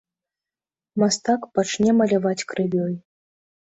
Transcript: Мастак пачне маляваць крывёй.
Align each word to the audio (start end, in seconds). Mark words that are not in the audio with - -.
Мастак 1.03 1.41
пачне 1.57 1.91
маляваць 1.99 2.47
крывёй. 2.53 2.93